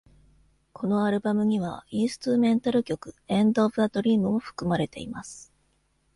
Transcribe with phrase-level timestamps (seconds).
[0.73, 5.53] このアルバムには、インストゥルメンタル曲「End Of A Dream」も含まれています。